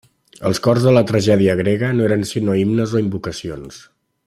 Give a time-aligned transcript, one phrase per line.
[0.49, 3.79] Els cors de la tragèdia grega no eren sinó himnes o invocacions.